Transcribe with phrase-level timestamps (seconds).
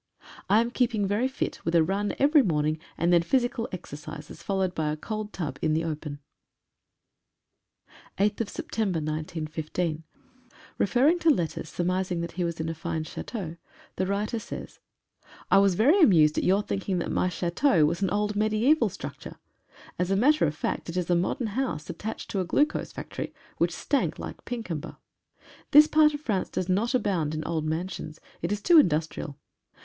[0.49, 4.73] I am keeping very fit with a run every morning, and then physical exercises, followed
[4.73, 6.17] by a cold tub in the open.
[8.17, 8.47] B <3>
[8.79, 10.01] 8/9/15.
[10.79, 13.57] (Referring to letters surmising that he was in a fine chateau,
[13.97, 14.79] the writer says:—
[15.51, 18.89] 3 WAS very amused at your thinking that my cha teau was an old mediaeval
[18.89, 19.35] structure,
[19.99, 23.35] as a matter of fact it was a modern house attached to a glucose factory,
[23.59, 24.97] which stank like Pinkenba.
[25.69, 28.19] This part of France does not abound in old mansions.
[28.41, 29.37] It is too industrial.